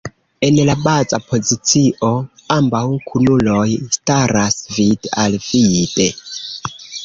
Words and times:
En 0.45 0.55
la 0.69 0.75
baza 0.85 1.19
pozicio 1.25 2.09
ambaŭ 2.57 2.83
kunuloj 3.11 3.69
staras 3.99 4.59
vid-al-vide. 4.79 6.13